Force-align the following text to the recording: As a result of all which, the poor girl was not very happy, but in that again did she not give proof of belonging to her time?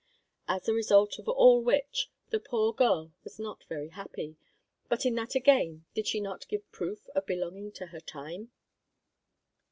As 0.47 0.67
a 0.67 0.73
result 0.73 1.19
of 1.19 1.29
all 1.29 1.61
which, 1.61 2.09
the 2.31 2.39
poor 2.39 2.73
girl 2.73 3.13
was 3.23 3.37
not 3.37 3.65
very 3.65 3.89
happy, 3.89 4.35
but 4.89 5.05
in 5.05 5.13
that 5.13 5.35
again 5.35 5.85
did 5.93 6.07
she 6.07 6.19
not 6.19 6.47
give 6.47 6.67
proof 6.71 7.07
of 7.09 7.27
belonging 7.27 7.71
to 7.73 7.85
her 7.85 7.99
time? 7.99 8.49